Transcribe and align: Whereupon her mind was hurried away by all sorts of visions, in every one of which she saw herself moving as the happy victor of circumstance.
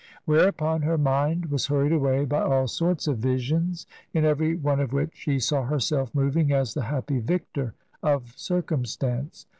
Whereupon 0.25 0.81
her 0.81 0.97
mind 0.97 1.51
was 1.51 1.67
hurried 1.67 1.91
away 1.91 2.25
by 2.25 2.41
all 2.41 2.67
sorts 2.67 3.05
of 3.05 3.19
visions, 3.19 3.85
in 4.15 4.25
every 4.25 4.55
one 4.55 4.79
of 4.79 4.93
which 4.93 5.11
she 5.13 5.37
saw 5.39 5.61
herself 5.61 6.09
moving 6.15 6.51
as 6.51 6.73
the 6.73 6.85
happy 6.85 7.19
victor 7.19 7.75
of 8.01 8.33
circumstance. 8.35 9.45